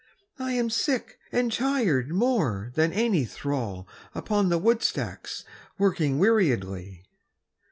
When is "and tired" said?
1.31-2.09